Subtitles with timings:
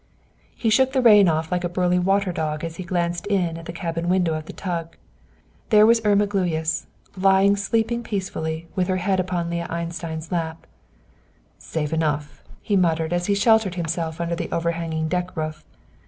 [0.55, 3.65] He shook the rain off like a burly water dog as he glanced in at
[3.65, 4.95] the cabin window of the tug.
[5.69, 10.65] There was Irma Gluyas, lying sleeping peacefully, with her head upon Leah Einstein's lap.
[11.59, 15.63] "Safe enough," he muttered, as he sheltered himself under the overhanging deck roof.